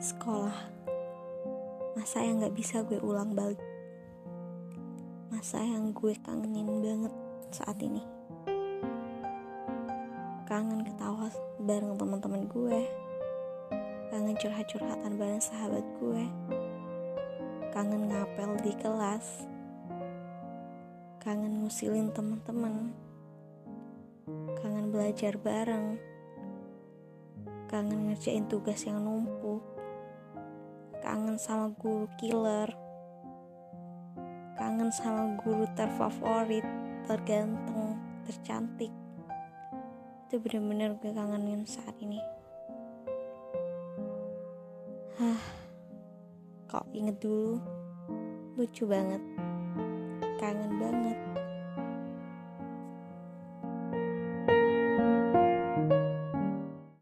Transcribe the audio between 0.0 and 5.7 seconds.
Sekolah. Masa yang gak bisa gue ulang balik? Masa